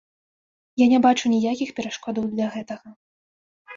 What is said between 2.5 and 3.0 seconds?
гэтага.